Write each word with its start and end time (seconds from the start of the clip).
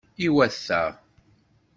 Iwata! 0.25 0.79